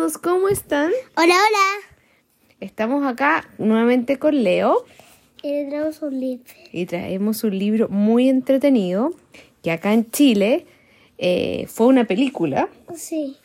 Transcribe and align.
todos, 0.00 0.16
¿cómo 0.16 0.48
están? 0.48 0.90
Hola, 1.14 1.34
hola. 1.34 2.54
Estamos 2.58 3.06
acá 3.06 3.46
nuevamente 3.58 4.18
con 4.18 4.42
Leo 4.42 4.86
Y 5.42 5.66
traemos 5.68 6.00
un 6.00 6.18
libro. 6.18 6.44
y 6.72 6.86
traemos 6.86 7.44
un 7.44 7.58
libro 7.58 7.88
muy 7.90 8.30
entretenido 8.30 9.12
que 9.62 9.70
acá 9.72 9.92
en 9.92 10.10
Chile 10.10 10.64
eh, 11.18 11.66
fue 11.68 11.86
una 11.88 12.04
película 12.04 12.70
Sí. 12.96 13.36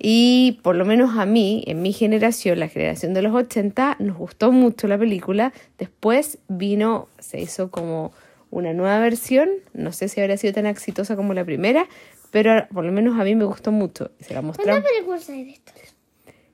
y 0.00 0.58
por 0.64 0.74
lo 0.74 0.84
menos 0.84 1.16
a 1.16 1.26
mí, 1.26 1.62
en 1.68 1.80
mi 1.80 1.92
generación, 1.92 2.58
la 2.58 2.66
generación 2.66 3.14
de 3.14 3.22
los 3.22 3.32
80, 3.32 3.94
nos 4.00 4.18
gustó 4.18 4.50
mucho 4.50 4.88
la 4.88 4.98
película. 4.98 5.52
Después 5.78 6.38
vino, 6.48 7.06
se 7.20 7.40
hizo 7.40 7.70
como 7.70 8.12
una 8.50 8.72
nueva 8.72 8.98
versión, 8.98 9.48
no 9.74 9.92
sé 9.92 10.08
si 10.08 10.20
habrá 10.20 10.36
sido 10.36 10.54
tan 10.54 10.66
exitosa 10.66 11.14
como 11.14 11.34
la 11.34 11.44
primera, 11.44 11.86
pero 12.32 12.66
por 12.74 12.84
lo 12.84 12.90
menos 12.90 13.16
a 13.20 13.22
mí 13.22 13.36
me 13.36 13.44
gustó 13.44 13.70
mucho 13.70 14.10
y 14.20 14.24
se 14.24 14.34
la 14.34 14.42
mostramos. 14.42 14.82
¿Cuántas 14.82 14.90
películas 14.92 15.30
hay 15.30 15.44
de 15.44 15.50
esto? 15.52 15.72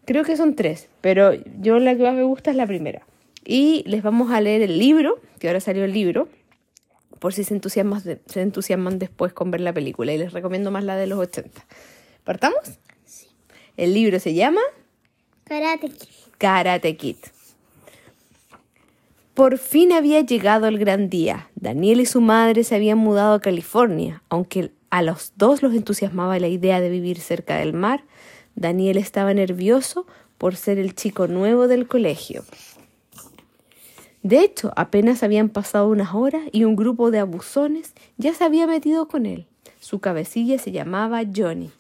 Creo 0.07 0.25
que 0.25 0.37
son 0.37 0.55
tres, 0.55 0.89
pero 1.01 1.33
yo 1.61 1.79
la 1.79 1.97
que 1.97 2.03
más 2.05 2.15
me 2.15 2.23
gusta 2.23 2.51
es 2.51 2.57
la 2.57 2.67
primera. 2.67 3.03
Y 3.45 3.83
les 3.87 4.03
vamos 4.03 4.31
a 4.31 4.41
leer 4.41 4.63
el 4.63 4.79
libro, 4.79 5.21
que 5.39 5.49
ahora 5.49 5.61
salió 5.61 5.85
el 5.85 5.93
libro, 5.93 6.29
por 7.19 7.33
si 7.33 7.45
se 7.45 7.55
entusiasman, 7.55 8.03
se 8.27 8.41
entusiasman 8.41 8.99
después 8.99 9.33
con 9.33 9.51
ver 9.51 9.61
la 9.61 9.73
película. 9.73 10.13
Y 10.13 10.19
les 10.19 10.33
recomiendo 10.33 10.71
más 10.71 10.85
la 10.85 10.97
de 10.97 11.07
los 11.07 11.19
80. 11.19 11.65
¿Partamos? 12.25 12.61
Sí. 13.05 13.27
El 13.77 13.95
libro 13.95 14.21
se 14.21 14.35
llama 14.35 14.61
Karate 15.45 15.89
Kid. 15.89 16.09
Karate 16.39 16.97
Kid. 16.97 17.17
Por 19.35 19.59
fin 19.59 19.93
había 19.93 20.21
llegado 20.21 20.67
el 20.67 20.79
gran 20.79 21.11
día. 21.11 21.51
Daniel 21.57 22.01
y 22.01 22.07
su 22.07 22.21
madre 22.21 22.65
se 22.65 22.75
habían 22.75 22.99
mudado 22.99 23.35
a 23.35 23.41
California. 23.41 24.23
Aunque 24.29 24.71
a 24.91 25.03
los 25.03 25.33
dos 25.37 25.63
los 25.63 25.75
entusiasmaba 25.75 26.39
la 26.39 26.49
idea 26.49 26.81
de 26.81 26.91
vivir 26.91 27.21
cerca 27.21 27.57
del 27.57 27.73
mar, 27.73 28.05
Daniel 28.57 28.97
estaba 28.97 29.33
nervioso 29.35 30.07
por 30.39 30.57
ser 30.57 30.79
el 30.79 30.95
chico 30.95 31.29
nuevo 31.29 31.69
del 31.69 31.87
colegio. 31.87 32.45
De 34.23 34.41
hecho, 34.41 34.73
apenas 34.75 35.23
habían 35.23 35.51
pasado 35.51 35.89
unas 35.89 36.15
horas 36.15 36.43
y 36.51 36.65
un 36.65 36.75
grupo 36.75 37.13
de 37.13 37.21
abusones 37.21 37.95
ya 38.17 38.35
se 38.35 38.43
había 38.43 38.67
metido 38.67 39.07
con 39.07 39.25
él. 39.25 39.47
Su 39.79 40.01
cabecilla 40.01 40.59
se 40.59 40.73
llamaba 40.73 41.23
Johnny. 41.25 41.71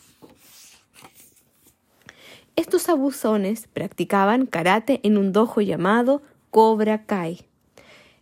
Estos 2.54 2.88
abusones 2.88 3.66
practicaban 3.72 4.46
karate 4.46 5.00
en 5.02 5.18
un 5.18 5.32
dojo 5.32 5.60
llamado 5.60 6.22
Cobra 6.50 7.04
Kai. 7.04 7.46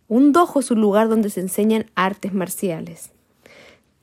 Un 0.07 0.31
dojo 0.31 0.59
es 0.59 0.71
un 0.71 0.81
lugar 0.81 1.07
donde 1.07 1.29
se 1.29 1.41
enseñan 1.41 1.91
artes 1.95 2.33
marciales. 2.33 3.11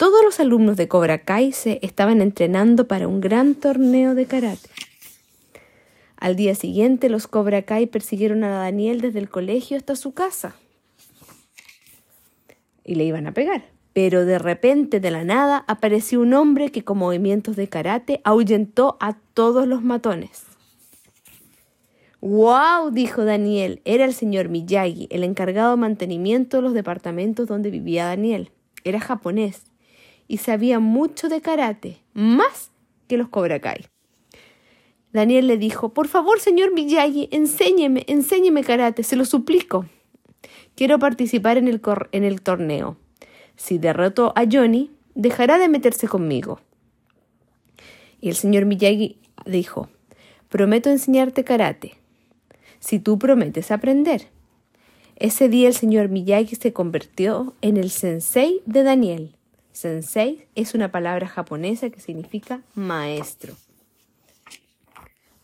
Todos 0.03 0.25
los 0.25 0.41
alumnos 0.41 0.77
de 0.77 0.89
Cobra 0.89 1.19
Kai 1.19 1.53
se 1.53 1.78
estaban 1.81 2.20
entrenando 2.22 2.89
para 2.89 3.06
un 3.06 3.20
gran 3.20 3.55
torneo 3.55 4.17
de 4.17 4.27
karate. 4.27 4.69
Al 6.17 6.34
día 6.34 6.56
siguiente, 6.56 7.08
los 7.08 7.28
Cobra 7.28 7.62
Kai 7.62 7.86
persiguieron 7.86 8.42
a 8.42 8.50
Daniel 8.50 9.00
desde 9.00 9.20
el 9.20 9.30
colegio 9.30 9.77
hasta 9.77 9.95
su 9.95 10.12
casa. 10.12 10.56
Y 12.83 12.97
le 12.97 13.05
iban 13.05 13.28
a 13.28 13.33
pegar. 13.33 13.62
Pero 13.92 14.25
de 14.25 14.41
repente, 14.41 14.98
de 14.98 15.12
la 15.12 15.23
nada, 15.23 15.64
apareció 15.69 16.20
un 16.20 16.34
hombre 16.34 16.73
que 16.73 16.83
con 16.83 16.98
movimientos 16.98 17.55
de 17.55 17.69
karate 17.69 18.20
ahuyentó 18.25 18.97
a 18.98 19.17
todos 19.34 19.69
los 19.69 19.84
matones. 19.84 20.47
¡Wow! 22.20 22.91
dijo 22.91 23.25
Daniel. 23.25 23.80
Era 23.84 24.05
el 24.05 24.14
señor 24.14 24.48
Miyagi, 24.48 25.06
el 25.12 25.23
encargado 25.23 25.77
de 25.77 25.80
mantenimiento 25.80 26.56
de 26.56 26.64
los 26.64 26.75
departamentos 26.75 27.47
donde 27.47 27.70
vivía 27.70 28.06
Daniel. 28.06 28.50
Era 28.83 28.98
japonés 28.98 29.62
y 30.33 30.38
sabía 30.38 30.78
mucho 30.78 31.28
de 31.28 31.42
karate, 31.42 31.98
más 32.14 32.70
que 33.06 33.19
los 33.19 33.28
Cobra 33.28 33.61
Kai. 33.61 33.84
Daniel 35.12 35.47
le 35.47 35.58
dijo, 35.58 35.91
por 35.91 36.08
favor, 36.08 36.41
señor 36.41 36.72
Miyagi, 36.72 37.28
enséñeme, 37.30 38.05
enséñeme 38.08 38.64
karate, 38.64 39.02
se 39.02 39.14
lo 39.14 39.27
suplico. 39.27 39.84
Quiero 40.74 40.98
participar 40.98 41.58
en 41.58 41.69
el, 41.69 41.83
en 42.12 42.24
el 42.24 42.41
torneo. 42.41 42.97
Si 43.56 43.77
derroto 43.77 44.33
a 44.34 44.45
Johnny, 44.51 44.90
dejará 45.14 45.58
de 45.58 45.68
meterse 45.68 46.08
conmigo. 46.08 46.61
Y 48.18 48.30
el 48.30 48.35
señor 48.35 48.64
Miyagi 48.64 49.18
dijo, 49.45 49.90
prometo 50.48 50.89
enseñarte 50.89 51.45
karate, 51.45 51.98
si 52.79 52.98
tú 52.98 53.18
prometes 53.18 53.70
aprender. 53.70 54.29
Ese 55.17 55.51
día 55.51 55.68
el 55.68 55.74
señor 55.74 56.08
Miyagi 56.08 56.56
se 56.56 56.73
convirtió 56.73 57.52
en 57.61 57.77
el 57.77 57.90
sensei 57.90 58.62
de 58.64 58.83
Daniel. 58.83 59.36
Sensei 59.72 60.46
es 60.55 60.74
una 60.74 60.90
palabra 60.90 61.27
japonesa 61.27 61.90
que 61.90 62.00
significa 62.00 62.60
maestro. 62.74 63.55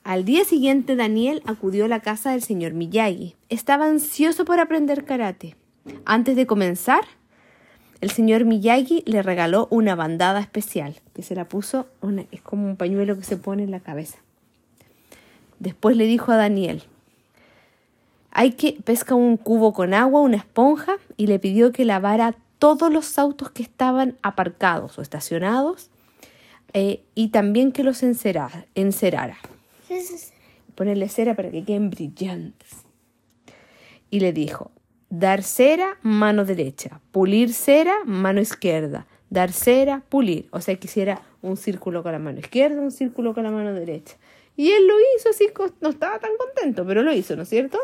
Al 0.04 0.24
día 0.24 0.44
siguiente 0.44 0.96
Daniel 0.96 1.42
acudió 1.44 1.84
a 1.84 1.88
la 1.88 2.00
casa 2.00 2.30
del 2.30 2.42
señor 2.42 2.72
Miyagi. 2.72 3.36
Estaba 3.48 3.86
ansioso 3.86 4.44
por 4.44 4.60
aprender 4.60 5.04
karate. 5.04 5.56
Antes 6.04 6.36
de 6.36 6.46
comenzar, 6.46 7.02
el 8.00 8.10
señor 8.10 8.44
Miyagi 8.44 9.02
le 9.06 9.22
regaló 9.22 9.66
una 9.70 9.94
bandada 9.94 10.40
especial, 10.40 10.96
que 11.14 11.22
se 11.22 11.34
la 11.34 11.46
puso, 11.46 11.86
es 12.30 12.40
como 12.42 12.66
un 12.66 12.76
pañuelo 12.76 13.16
que 13.16 13.24
se 13.24 13.36
pone 13.36 13.64
en 13.64 13.70
la 13.70 13.80
cabeza. 13.80 14.18
Después 15.58 15.96
le 15.96 16.04
dijo 16.04 16.32
a 16.32 16.36
Daniel, 16.36 16.84
hay 18.30 18.52
que 18.52 18.78
pesca 18.84 19.14
un 19.14 19.36
cubo 19.36 19.72
con 19.72 19.94
agua, 19.94 20.20
una 20.20 20.36
esponja, 20.36 20.96
y 21.16 21.26
le 21.26 21.38
pidió 21.38 21.72
que 21.72 21.84
lavara 21.84 22.36
todos 22.58 22.92
los 22.92 23.18
autos 23.18 23.50
que 23.50 23.62
estaban 23.62 24.18
aparcados 24.22 24.98
o 24.98 25.02
estacionados 25.02 25.90
eh, 26.72 27.04
y 27.14 27.28
también 27.28 27.72
que 27.72 27.84
los 27.84 28.02
encerara. 28.02 29.38
Ponerle 30.74 31.08
cera 31.08 31.34
para 31.34 31.50
que 31.50 31.64
queden 31.64 31.90
brillantes. 31.90 32.84
Y 34.10 34.20
le 34.20 34.32
dijo, 34.32 34.70
dar 35.10 35.42
cera, 35.42 35.98
mano 36.02 36.44
derecha, 36.44 37.00
pulir 37.10 37.52
cera, 37.52 37.94
mano 38.04 38.40
izquierda, 38.40 39.06
dar 39.30 39.52
cera, 39.52 40.02
pulir. 40.08 40.48
O 40.50 40.60
sea, 40.60 40.76
que 40.76 40.86
hiciera 40.86 41.22
un 41.42 41.56
círculo 41.56 42.02
con 42.02 42.12
la 42.12 42.18
mano 42.18 42.38
izquierda, 42.38 42.80
un 42.80 42.90
círculo 42.90 43.34
con 43.34 43.44
la 43.44 43.50
mano 43.50 43.72
derecha. 43.72 44.16
Y 44.56 44.70
él 44.72 44.86
lo 44.86 44.94
hizo 45.16 45.30
así, 45.30 45.48
no 45.80 45.90
estaba 45.90 46.18
tan 46.18 46.32
contento, 46.36 46.84
pero 46.86 47.02
lo 47.02 47.12
hizo, 47.12 47.36
¿no 47.36 47.42
es 47.42 47.48
cierto? 47.48 47.78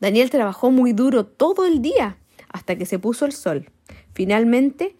Daniel 0.00 0.30
trabajó 0.30 0.70
muy 0.70 0.92
duro 0.92 1.24
todo 1.24 1.64
el 1.64 1.80
día 1.80 2.18
hasta 2.54 2.76
que 2.76 2.86
se 2.86 3.00
puso 3.00 3.26
el 3.26 3.32
sol. 3.32 3.68
Finalmente, 4.14 4.94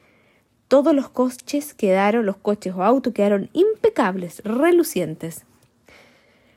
todos 0.67 0.93
los 0.93 1.09
coches 1.09 1.73
quedaron, 1.73 2.27
los 2.27 2.37
coches 2.37 2.75
o 2.75 2.83
autos 2.83 3.15
quedaron 3.15 3.49
impecables, 3.53 4.43
relucientes. 4.45 5.45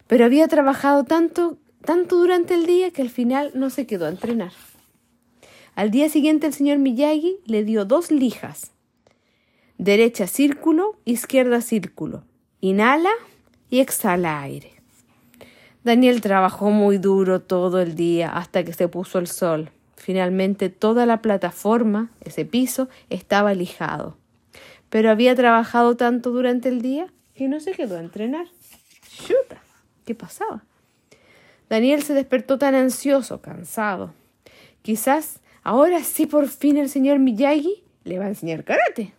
Pero 0.07 0.25
había 0.25 0.47
trabajado 0.47 1.03
tanto, 1.03 1.59
tanto 1.85 2.17
durante 2.17 2.55
el 2.55 2.65
día 2.65 2.89
que 2.89 3.03
al 3.03 3.11
final 3.11 3.51
no 3.53 3.69
se 3.69 3.85
quedó 3.85 4.07
a 4.07 4.09
entrenar. 4.09 4.53
Al 5.75 5.91
día 5.91 6.09
siguiente 6.09 6.47
el 6.47 6.53
señor 6.53 6.79
Miyagi 6.79 7.37
le 7.45 7.63
dio 7.63 7.85
dos 7.85 8.09
lijas. 8.09 8.71
Derecha 9.77 10.25
círculo, 10.25 10.97
izquierda 11.05 11.61
círculo. 11.61 12.23
Inhala 12.59 13.11
y 13.69 13.81
exhala 13.81 14.41
aire. 14.41 14.73
Daniel 15.83 16.21
trabajó 16.21 16.71
muy 16.71 16.97
duro 16.97 17.43
todo 17.43 17.81
el 17.81 17.93
día 17.93 18.31
hasta 18.31 18.63
que 18.63 18.73
se 18.73 18.87
puso 18.87 19.19
el 19.19 19.27
sol. 19.27 19.69
Finalmente 20.07 20.69
toda 20.69 21.05
la 21.05 21.21
plataforma, 21.21 22.11
ese 22.21 22.45
piso, 22.45 22.87
estaba 23.09 23.53
lijado. 23.53 24.15
Pero 24.89 25.11
había 25.11 25.35
trabajado 25.35 25.97
tanto 25.97 26.31
durante 26.31 26.69
el 26.69 26.81
día 26.81 27.07
que 27.35 27.49
no 27.49 27.59
se 27.59 27.73
quedó 27.73 27.97
a 27.97 27.99
entrenar. 27.99 28.47
¡Chuta! 29.17 29.61
¿Qué 30.05 30.15
pasaba? 30.15 30.63
Daniel 31.69 32.03
se 32.03 32.13
despertó 32.13 32.57
tan 32.57 32.73
ansioso, 32.73 33.41
cansado. 33.41 34.13
Quizás 34.81 35.41
ahora 35.61 36.01
sí 36.01 36.25
por 36.25 36.47
fin 36.47 36.77
el 36.77 36.87
señor 36.87 37.19
Miyagi 37.19 37.83
le 38.05 38.17
va 38.17 38.27
a 38.27 38.29
enseñar 38.29 38.63
karate. 38.63 39.13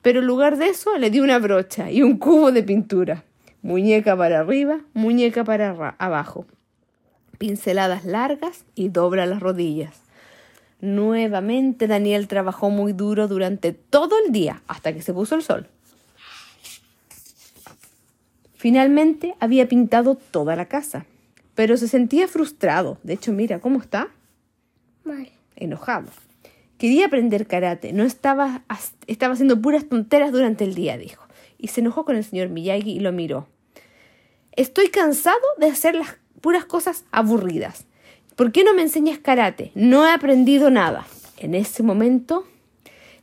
Pero 0.00 0.20
en 0.20 0.26
lugar 0.26 0.56
de 0.56 0.68
eso 0.68 0.96
le 0.96 1.10
dio 1.10 1.22
una 1.22 1.38
brocha 1.38 1.90
y 1.90 2.00
un 2.00 2.16
cubo 2.16 2.52
de 2.52 2.62
pintura. 2.62 3.24
Muñeca 3.60 4.16
para 4.16 4.40
arriba, 4.40 4.80
muñeca 4.94 5.44
para 5.44 5.94
abajo. 5.98 6.46
Pinceladas 7.38 8.04
largas 8.04 8.64
y 8.74 8.88
dobla 8.88 9.26
las 9.26 9.40
rodillas. 9.40 10.02
Nuevamente 10.80 11.86
Daniel 11.86 12.28
trabajó 12.28 12.70
muy 12.70 12.92
duro 12.92 13.26
durante 13.28 13.72
todo 13.72 14.16
el 14.24 14.32
día 14.32 14.62
hasta 14.66 14.92
que 14.92 15.02
se 15.02 15.14
puso 15.14 15.34
el 15.34 15.42
sol. 15.42 15.68
Finalmente 18.54 19.34
había 19.40 19.68
pintado 19.68 20.14
toda 20.16 20.56
la 20.56 20.66
casa, 20.66 21.06
pero 21.54 21.76
se 21.76 21.88
sentía 21.88 22.28
frustrado. 22.28 22.98
De 23.02 23.12
hecho, 23.14 23.32
mira 23.32 23.60
cómo 23.60 23.78
está 23.78 24.08
Mal. 25.04 25.30
enojado. 25.56 26.08
Quería 26.78 27.06
aprender 27.06 27.46
karate, 27.46 27.92
no 27.92 28.04
estaba, 28.04 28.64
estaba 29.06 29.34
haciendo 29.34 29.60
puras 29.60 29.88
tonteras 29.88 30.32
durante 30.32 30.64
el 30.64 30.74
día, 30.74 30.98
dijo. 30.98 31.24
Y 31.58 31.68
se 31.68 31.80
enojó 31.80 32.04
con 32.04 32.16
el 32.16 32.24
señor 32.24 32.48
Miyagi 32.48 32.92
y 32.92 33.00
lo 33.00 33.12
miró. 33.12 33.48
Estoy 34.52 34.88
cansado 34.88 35.44
de 35.58 35.66
hacer 35.66 35.94
las 35.94 36.16
puras 36.44 36.66
cosas 36.66 37.04
aburridas. 37.10 37.86
¿Por 38.36 38.52
qué 38.52 38.64
no 38.64 38.74
me 38.74 38.82
enseñas 38.82 39.18
karate? 39.18 39.72
No 39.74 40.04
he 40.06 40.12
aprendido 40.12 40.68
nada. 40.70 41.06
En 41.38 41.54
ese 41.54 41.82
momento, 41.82 42.44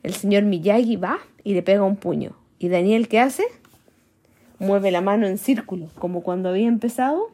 el 0.01 0.15
señor 0.15 0.41
Miyagi 0.43 0.95
va 0.95 1.19
y 1.43 1.53
le 1.53 1.61
pega 1.61 1.83
un 1.83 1.97
puño. 1.97 2.31
¿Y 2.57 2.69
Daniel 2.69 3.07
qué 3.07 3.19
hace? 3.19 3.43
mueve 4.57 4.89
la 4.91 5.01
mano 5.01 5.25
en 5.27 5.37
círculo, 5.37 5.87
como 5.99 6.21
cuando 6.21 6.49
había 6.49 6.67
empezado 6.67 7.29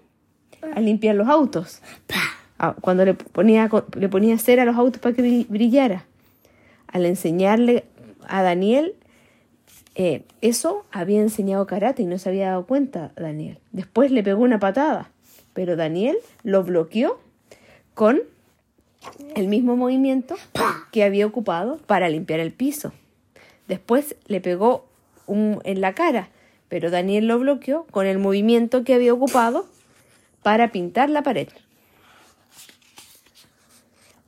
a 0.75 0.79
limpiar 0.81 1.15
los 1.15 1.27
autos. 1.29 1.81
Ah, 2.59 2.75
Cuando 2.81 3.05
le 3.05 3.13
ponía, 3.13 3.69
le 3.97 4.09
ponía 4.09 4.37
cera 4.37 4.63
a 4.63 4.65
los 4.65 4.75
autos 4.75 5.01
para 5.01 5.15
que 5.15 5.21
bri- 5.23 5.45
brillara. 5.47 6.05
Al 6.87 7.05
enseñarle 7.05 7.83
a 8.27 8.41
Daniel, 8.43 8.95
eh, 9.95 10.23
eso 10.41 10.85
había 10.91 11.21
enseñado 11.21 11.65
karate 11.67 12.01
y 12.03 12.05
no 12.05 12.17
se 12.17 12.29
había 12.29 12.47
dado 12.51 12.65
cuenta 12.65 13.11
Daniel. 13.17 13.59
Después 13.73 14.09
le 14.11 14.23
pegó 14.23 14.41
una 14.43 14.59
patada, 14.59 15.11
pero 15.57 15.75
Daniel 15.75 16.17
lo 16.43 16.63
bloqueó 16.63 17.19
con 17.95 18.21
el 19.33 19.47
mismo 19.47 19.75
movimiento 19.75 20.35
que 20.91 21.03
había 21.03 21.25
ocupado 21.25 21.77
para 21.87 22.09
limpiar 22.09 22.39
el 22.39 22.51
piso. 22.51 22.93
Después 23.67 24.15
le 24.27 24.39
pegó 24.39 24.85
en 25.27 25.81
la 25.81 25.95
cara, 25.95 26.29
pero 26.69 26.91
Daniel 26.91 27.25
lo 27.25 27.39
bloqueó 27.39 27.87
con 27.89 28.05
el 28.05 28.19
movimiento 28.19 28.83
que 28.83 28.93
había 28.93 29.15
ocupado 29.15 29.65
para 30.43 30.71
pintar 30.71 31.09
la 31.09 31.23
pared. 31.23 31.47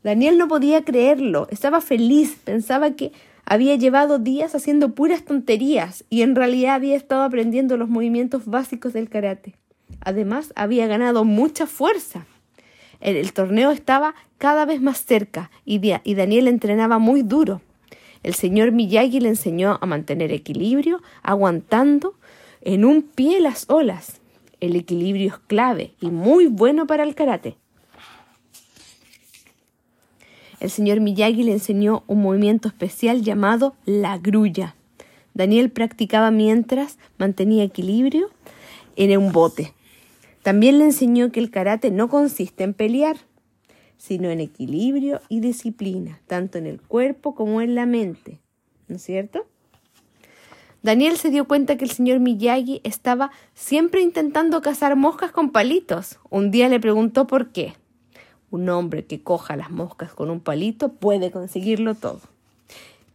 Daniel 0.01 0.39
no 0.39 0.47
podía 0.47 0.83
creerlo, 0.83 1.47
estaba 1.51 1.79
feliz, 1.79 2.39
pensaba 2.43 2.95
que 2.95 3.11
había 3.45 3.75
llevado 3.75 4.17
días 4.17 4.55
haciendo 4.55 4.95
puras 4.95 5.25
tonterías 5.25 6.05
y 6.09 6.23
en 6.23 6.35
realidad 6.35 6.73
había 6.73 6.95
estado 6.95 7.21
aprendiendo 7.21 7.77
los 7.77 7.87
movimientos 7.87 8.47
básicos 8.47 8.93
del 8.93 9.09
karate. 9.09 9.53
Además, 10.01 10.54
había 10.56 10.88
ganado 10.88 11.24
mucha 11.25 11.68
fuerza. 11.68 12.25
El, 13.00 13.31
torneo 13.34 13.72
estaba 13.72 14.16
cada 14.38 14.66
vez 14.66 14.81
más 14.81 15.06
cerca 15.06 15.51
y 15.66 15.80
Daniel 16.16 16.48
entrenaba 16.48 17.00
muy 17.00 17.22
duro. 17.22 17.62
El 18.24 18.34
señor 18.34 18.72
Miyagi 18.72 19.22
le 19.22 19.30
enseñó 19.30 19.78
a 19.81 19.86
mantener 19.86 20.31
equilibrio, 20.31 21.01
aguantando 21.24 22.16
en 22.62 22.84
un 22.84 23.01
pie 23.01 23.40
las 23.40 23.69
olas. 23.69 24.19
El 24.60 24.75
equilibrio 24.75 25.30
es 25.30 25.38
clave 25.48 25.94
y 26.01 26.10
muy 26.10 26.48
bueno 26.48 26.86
para 26.86 27.04
el 27.04 27.16
karate. 27.16 27.56
El 30.60 30.69
señor 30.69 31.00
Miyagi 31.00 31.44
le 31.44 31.54
enseñó 31.54 32.04
un 32.07 32.22
movimiento 32.22 32.68
especial 32.68 33.22
llamado 33.22 33.75
la 33.86 34.18
grulla. 34.18 34.75
Daniel 35.34 35.72
practicaba 35.72 36.31
mientras 36.31 36.98
mantenía 37.18 37.63
equilibrio 37.63 38.30
en 38.98 39.18
un 39.18 39.31
bote. 39.31 39.74
También 40.44 40.80
le 40.80 40.86
enseñó 40.86 41.31
que 41.31 41.39
el 41.39 41.51
karate 41.51 41.91
no 41.91 42.09
consiste 42.09 42.63
en 42.63 42.74
pelear, 42.74 43.18
sino 43.97 44.30
en 44.30 44.39
equilibrio 44.39 45.21
y 45.27 45.41
disciplina, 45.41 46.21
tanto 46.27 46.57
en 46.57 46.65
el 46.65 46.81
cuerpo 46.81 47.36
como 47.36 47.62
en 47.62 47.75
la 47.75 47.86
mente. 47.86 48.39
¿No 48.88 48.95
es 48.95 49.03
cierto? 49.03 49.45
Daniel 50.81 51.18
se 51.18 51.30
dio 51.30 51.45
cuenta 51.45 51.75
que 51.75 51.83
el 51.83 51.91
señor 51.91 52.21
Miyagi 52.21 52.80
estaba 52.86 53.31
siempre 53.53 54.01
intentando 54.01 54.62
cazar 54.62 54.95
moscas 54.95 55.31
con 55.31 55.51
palitos. 55.51 56.19
Un 56.30 56.51
día 56.51 56.69
le 56.69 56.80
preguntó 56.80 57.27
por 57.27 57.51
qué. 57.51 57.74
Un 58.50 58.69
hombre 58.69 59.06
que 59.06 59.21
coja 59.21 59.57
las 59.57 59.69
moscas 59.71 60.13
con 60.13 60.30
un 60.30 60.39
palito 60.39 60.94
puede 60.94 61.31
conseguirlo 61.31 61.95
todo. 61.95 62.21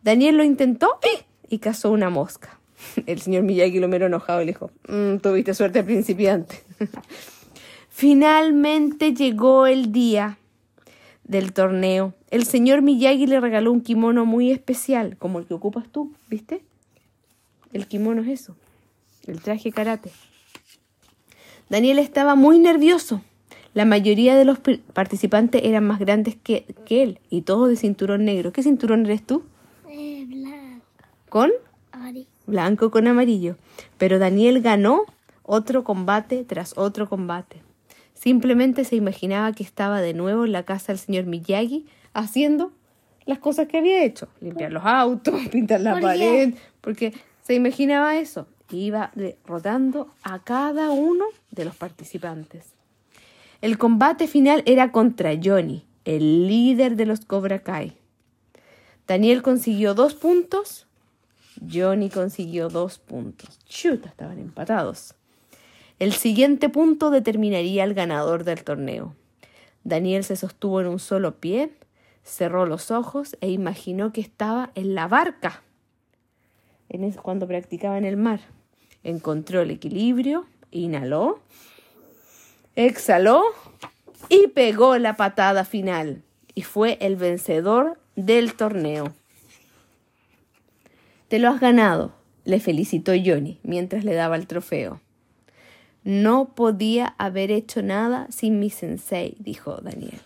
Daniel 0.03 0.37
lo 0.37 0.45
intentó 0.45 0.99
¡eh! 1.03 1.25
y 1.49 1.59
cazó 1.59 1.91
una 1.91 2.11
mosca. 2.11 2.61
El 3.07 3.21
señor 3.23 3.45
Miyagi 3.45 3.81
lo 3.81 3.89
miró 3.89 4.07
enojado 4.07 4.43
y 4.43 4.45
le 4.45 4.53
dijo, 4.53 4.71
"Mm, 4.89 5.17
tuviste 5.17 5.55
suerte 5.55 5.83
principiante. 5.83 6.64
Finalmente 7.89 9.15
llegó 9.15 9.67
el 9.67 9.93
día 9.93 10.39
del 11.25 11.53
torneo. 11.53 12.15
El 12.31 12.45
señor 12.45 12.83
Miyagi 12.83 13.27
le 13.27 13.41
regaló 13.41 13.73
un 13.73 13.81
kimono 13.81 14.27
muy 14.27 14.51
especial, 14.51 15.17
como 15.17 15.39
el 15.39 15.47
que 15.47 15.55
ocupas 15.55 15.89
tú, 15.89 16.13
¿viste? 16.29 16.63
El 17.73 17.87
kimono 17.87 18.23
es 18.23 18.29
eso, 18.29 18.57
el 19.27 19.41
traje 19.41 19.73
karate. 19.73 20.11
Daniel 21.69 21.99
estaba 21.99 22.35
muy 22.35 22.59
nervioso. 22.59 23.23
La 23.73 23.85
mayoría 23.85 24.37
de 24.37 24.45
los 24.45 24.59
participantes 24.93 25.63
eran 25.65 25.85
más 25.85 25.99
grandes 25.99 26.37
que, 26.37 26.65
que 26.87 27.03
él 27.03 27.19
y 27.31 27.43
todos 27.43 27.69
de 27.69 27.77
cinturón 27.77 28.25
negro. 28.25 28.53
¿Qué 28.53 28.63
cinturón 28.63 29.05
eres 29.07 29.27
tú? 29.27 29.43
Eh, 29.91 30.25
blanco. 30.29 30.85
¿Con? 31.29 31.51
Ari. 31.91 32.29
blanco 32.47 32.91
con 32.91 33.09
amarillo. 33.09 33.57
Pero 33.99 34.19
Daniel 34.19 34.61
ganó 34.63 35.03
otro 35.45 35.85
combate 35.85 36.45
tras 36.45 36.77
otro 36.77 37.09
combate. 37.09 37.63
Simplemente 38.13 38.85
se 38.85 38.97
imaginaba 38.97 39.53
que 39.53 39.63
estaba 39.63 40.01
de 40.01 40.15
nuevo 40.15 40.45
en 40.45 40.53
la 40.53 40.65
casa 40.65 40.93
del 40.93 40.99
señor 40.99 41.27
Miyagi 41.27 41.87
haciendo 42.13 42.73
las 43.25 43.39
cosas 43.39 43.69
que 43.69 43.79
había 43.79 44.05
hecho. 44.05 44.29
Limpiar 44.41 44.73
los 44.73 44.85
autos, 44.85 45.35
pintar 45.53 45.81
la 45.81 45.93
¿Por 45.93 46.01
qué? 46.01 46.07
pared, 46.07 46.55
porque 46.81 47.15
se 47.43 47.55
imaginaba 47.55 48.17
eso. 48.17 48.47
Iba 48.71 49.13
derrotando 49.15 50.13
a 50.23 50.41
cada 50.41 50.91
uno 50.91 51.25
de 51.53 51.65
los 51.65 51.77
participantes. 51.77 52.73
El 53.61 53.79
combate 53.79 54.27
final 54.27 54.63
era 54.67 54.91
contra 54.91 55.33
Johnny, 55.43 55.85
el 56.05 56.49
líder 56.49 56.97
de 56.97 57.07
los 57.07 57.25
Cobra 57.25 57.61
Kai. 57.61 57.97
Daniel 59.07 59.43
consiguió 59.43 59.95
dos 59.95 60.15
puntos 60.15 60.87
Johnny 61.73 62.11
consiguió 62.11 62.69
dos 62.69 62.99
puntos. 62.99 63.59
Chuta, 63.67 64.09
estaban 64.09 64.39
empatados. 64.39 65.15
El 65.99 66.13
siguiente 66.13 66.69
punto 66.69 67.11
determinaría 67.11 67.85
al 67.85 67.95
ganador 67.95 68.45
del 68.45 68.65
torneo. 68.65 69.15
Daniel 69.85 70.25
se 70.25 70.37
sostuvo 70.37 70.81
en 70.81 70.89
un 70.89 70.99
solo 70.99 71.37
pie, 71.41 71.71
cerró 72.25 72.67
los 72.67 72.91
ojos 72.91 73.37
e 73.41 73.51
imaginó 73.51 74.13
que 74.13 74.21
estaba 74.21 74.71
en 74.75 74.95
la 74.95 75.09
barca 75.09 75.63
en 76.89 77.13
cuando 77.13 77.47
practicaba 77.47 77.99
en 77.99 78.05
el 78.05 78.17
mar. 78.17 78.41
Encontró 79.03 79.63
el 79.63 79.71
equilibrio, 79.71 80.47
inhaló, 80.71 81.41
exhaló 82.77 83.43
y 84.29 84.49
pegó 84.49 84.99
la 84.99 85.17
patada 85.17 85.65
final. 85.65 86.23
Y 86.55 86.63
fue 86.63 86.99
el 87.01 87.17
vencedor 87.17 87.99
del 88.17 88.55
torneo. 88.55 89.13
Te 91.29 91.39
lo 91.39 91.49
has 91.49 91.61
ganado, 91.61 92.15
le 92.45 92.61
felicitó 92.61 93.13
Johnny 93.13 93.59
mientras 93.65 94.05
le 94.05 94.15
daba 94.15 94.37
el 94.37 94.47
trofeo. 94.47 95.01
No 96.05 96.55
podía 96.55 97.15
haber 97.19 97.51
hecho 97.51 97.83
nada 97.83 98.27
sin 98.31 98.61
mi 98.61 98.71
sensei, 98.71 99.37
dijo 99.39 99.79
Daniel. 99.81 100.21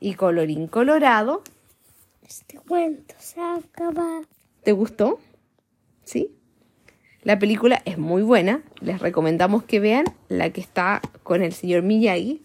Y 0.00 0.14
colorín 0.14 0.68
colorado, 0.68 1.42
Este 2.26 2.58
cuento 2.58 3.14
se 3.18 3.40
acaba. 3.40 4.22
¿te 4.62 4.72
gustó? 4.72 5.18
¿Sí? 6.04 6.30
La 7.22 7.38
película 7.38 7.82
es 7.84 7.98
muy 7.98 8.22
buena, 8.22 8.62
les 8.80 9.00
recomendamos 9.00 9.64
que 9.64 9.80
vean 9.80 10.04
la 10.28 10.50
que 10.50 10.60
está 10.60 11.00
con 11.22 11.42
el 11.42 11.52
señor 11.52 11.82
Miyagi. 11.82 12.42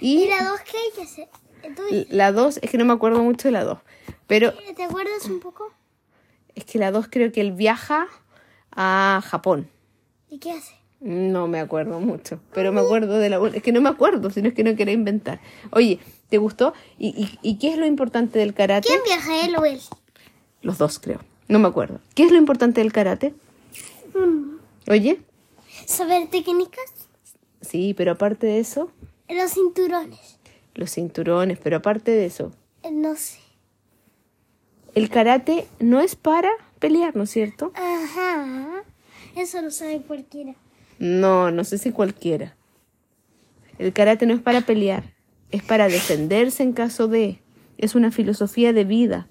¿Y 0.00 0.24
Y 0.24 0.28
la 0.28 0.44
dos 0.44 0.60
qué? 0.62 0.78
Ya 0.98 1.06
sé. 1.06 1.28
¿Tú, 1.76 1.82
la 2.10 2.32
2, 2.32 2.58
es 2.60 2.70
que 2.70 2.76
no 2.76 2.84
me 2.84 2.92
acuerdo 2.92 3.22
mucho 3.22 3.46
de 3.46 3.52
la 3.52 3.62
2, 3.62 3.78
pero 4.26 4.52
¿Te 4.74 4.82
acuerdas 4.82 5.26
un 5.26 5.38
poco? 5.38 5.72
es 6.56 6.64
que 6.64 6.78
la 6.78 6.90
2 6.90 7.06
creo 7.08 7.30
que 7.30 7.40
él 7.40 7.52
viaja 7.52 8.08
a 8.72 9.22
Japón. 9.24 9.68
¿Y 10.32 10.38
qué 10.38 10.52
hace? 10.52 10.72
No 11.00 11.46
me 11.46 11.60
acuerdo 11.60 12.00
mucho, 12.00 12.40
pero 12.54 12.72
me 12.72 12.80
acuerdo 12.80 13.18
de 13.18 13.28
la. 13.28 13.38
Es 13.52 13.62
que 13.62 13.70
no 13.72 13.82
me 13.82 13.90
acuerdo, 13.90 14.30
sino 14.30 14.48
es 14.48 14.54
que 14.54 14.64
no 14.64 14.74
quería 14.76 14.94
inventar. 14.94 15.40
Oye, 15.72 15.98
¿te 16.30 16.38
gustó? 16.38 16.72
¿Y, 16.98 17.08
y, 17.08 17.38
y 17.42 17.58
qué 17.58 17.72
es 17.72 17.76
lo 17.78 17.84
importante 17.84 18.38
del 18.38 18.54
karate? 18.54 18.88
¿Quién 18.88 19.00
viaja, 19.04 19.44
él 19.44 19.54
o 19.56 19.64
él? 19.66 19.78
Los 20.62 20.78
dos, 20.78 20.98
creo. 20.98 21.20
No 21.48 21.58
me 21.58 21.68
acuerdo. 21.68 22.00
¿Qué 22.14 22.22
es 22.24 22.32
lo 22.32 22.38
importante 22.38 22.80
del 22.80 22.92
karate? 22.94 23.34
Oye, 24.88 25.20
¿Saber 25.86 26.28
técnicas? 26.28 26.84
sí, 27.60 27.94
pero 27.94 28.12
aparte 28.12 28.46
de 28.46 28.60
eso, 28.60 28.90
Los 29.28 29.52
cinturones. 29.52 30.38
los 30.74 30.90
cinturones, 30.94 31.58
pero 31.62 31.76
aparte 31.78 32.10
de 32.12 32.26
eso, 32.26 32.52
Eh, 32.84 32.90
No 32.90 33.16
sé. 33.16 33.38
el 34.94 35.10
karate 35.10 35.66
no 35.80 36.00
es 36.00 36.14
para 36.16 36.50
pelear, 36.78 37.16
¿no 37.16 37.24
es 37.24 37.30
cierto? 37.30 37.72
Ajá. 37.74 38.82
Eso 39.36 39.62
lo 39.62 39.70
sabe 39.70 40.00
cualquiera. 40.02 40.54
No, 40.98 41.50
no 41.50 41.64
sé 41.64 41.78
si 41.78 41.90
cualquiera. 41.90 42.54
El 43.78 43.92
karate 43.92 44.26
no 44.26 44.34
es 44.34 44.40
para 44.40 44.60
pelear, 44.60 45.04
es 45.50 45.62
para 45.62 45.88
defenderse 45.88 46.62
en 46.62 46.72
caso 46.72 47.08
de. 47.08 47.40
Es 47.78 47.94
una 47.94 48.10
filosofía 48.10 48.72
de 48.72 48.84
vida. 48.84 49.28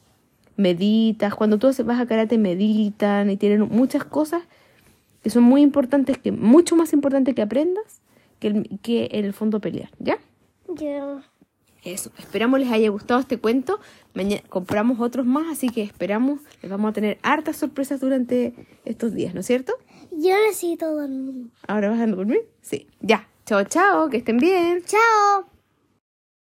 Meditas, 0.58 1.34
cuando 1.36 1.58
tú 1.58 1.72
vas 1.86 2.00
a 2.02 2.06
karate 2.06 2.38
meditan 2.38 3.30
y 3.30 3.38
tienen 3.38 3.62
muchas 3.62 4.04
cosas 4.04 4.44
que 5.24 5.30
son 5.30 5.44
muy 5.44 5.62
importantes, 5.62 6.18
que 6.18 6.32
mucho 6.32 6.76
más 6.76 6.94
importantes 6.94 7.34
que 7.36 7.42
aprendas 7.42 8.02
que, 8.40 8.48
el- 8.48 8.80
que 8.82 9.08
en 9.12 9.26
el 9.26 9.34
fondo 9.34 9.62
pelear, 9.62 9.90
¿ya? 10.00 10.18
Yo. 10.68 11.22
Eso, 11.84 12.12
esperamos 12.20 12.60
les 12.60 12.72
haya 12.72 12.90
gustado 12.90 13.20
este 13.20 13.38
cuento. 13.38 13.80
Mañana 14.14 14.42
compramos 14.50 15.00
otros 15.00 15.26
más, 15.26 15.48
así 15.52 15.70
que 15.70 15.82
esperamos, 15.82 16.42
les 16.62 16.70
vamos 16.70 16.90
a 16.90 16.94
tener 16.94 17.18
hartas 17.24 17.56
sorpresas 17.58 18.00
durante 18.02 18.54
estos 18.86 19.14
días, 19.14 19.34
¿no 19.34 19.40
es 19.40 19.48
cierto? 19.48 19.74
Yo 20.12 20.36
necesito 20.46 20.94
dormir. 20.94 21.48
¿Ahora 21.68 21.90
vas 21.90 22.00
a 22.02 22.08
dormir? 22.08 22.42
Sí. 22.62 22.88
Ya. 23.00 23.28
Chao, 23.46 23.64
chao, 23.64 24.10
que 24.10 24.18
estén 24.18 24.38
bien. 24.38 24.84
Chao. 24.86 25.61